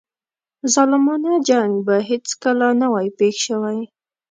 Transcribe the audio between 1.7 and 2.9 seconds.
به هیڅکله نه